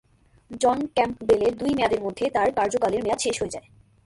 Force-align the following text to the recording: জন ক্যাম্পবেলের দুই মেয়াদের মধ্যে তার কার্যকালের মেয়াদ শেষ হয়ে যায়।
জন 0.61 0.77
ক্যাম্পবেলের 0.95 1.53
দুই 1.57 1.71
মেয়াদের 1.75 2.01
মধ্যে 2.01 2.25
তার 2.29 2.49
কার্যকালের 2.51 3.03
মেয়াদ 3.03 3.19
শেষ 3.19 3.35
হয়ে 3.41 3.53
যায়। 3.55 3.67